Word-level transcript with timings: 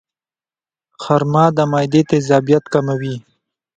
خرما 1.01 1.45
د 1.57 1.59
معدې 1.71 2.01
تیزابیت 2.09 2.63
کموي. 2.73 3.15